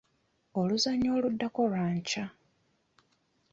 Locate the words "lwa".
1.71-1.85